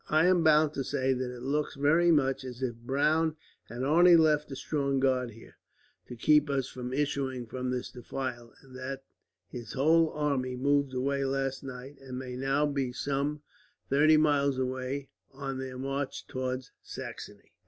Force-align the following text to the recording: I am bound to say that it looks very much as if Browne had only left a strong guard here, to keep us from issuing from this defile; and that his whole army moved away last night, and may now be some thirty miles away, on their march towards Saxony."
I 0.09 0.25
am 0.25 0.41
bound 0.43 0.73
to 0.73 0.83
say 0.83 1.13
that 1.13 1.29
it 1.31 1.43
looks 1.43 1.75
very 1.75 2.09
much 2.11 2.43
as 2.43 2.63
if 2.63 2.73
Browne 2.75 3.35
had 3.65 3.83
only 3.83 4.17
left 4.17 4.51
a 4.51 4.55
strong 4.55 4.99
guard 4.99 5.29
here, 5.29 5.57
to 6.07 6.15
keep 6.15 6.49
us 6.49 6.67
from 6.67 6.91
issuing 6.91 7.45
from 7.45 7.69
this 7.69 7.91
defile; 7.91 8.51
and 8.63 8.75
that 8.75 9.03
his 9.47 9.73
whole 9.73 10.09
army 10.09 10.55
moved 10.55 10.95
away 10.95 11.23
last 11.23 11.63
night, 11.63 11.99
and 11.99 12.17
may 12.17 12.35
now 12.35 12.65
be 12.65 12.91
some 12.91 13.43
thirty 13.91 14.17
miles 14.17 14.57
away, 14.57 15.11
on 15.33 15.59
their 15.59 15.77
march 15.77 16.25
towards 16.25 16.71
Saxony." 16.81 17.51